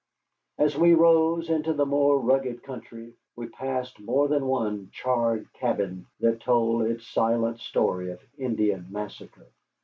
As 0.57 0.75
we 0.75 0.95
rose 0.95 1.47
into 1.51 1.73
the 1.73 1.85
more 1.85 2.17
rugged 2.19 2.63
country 2.63 3.13
we 3.35 3.49
passed 3.49 3.99
more 3.99 4.27
than 4.27 4.47
one 4.47 4.89
charred 4.91 5.53
cabin 5.53 6.07
that 6.21 6.39
told 6.39 6.81
its 6.87 7.05
silent 7.07 7.59
story 7.59 8.09
of 8.09 8.19
Indian 8.35 8.87
massacre. 8.89 9.45